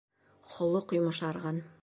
Холоҡ 0.53 0.95
йомшарған. 0.99 1.63